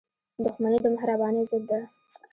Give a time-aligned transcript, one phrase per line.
[0.43, 1.79] •دښمني د مهربانۍ ضد ده.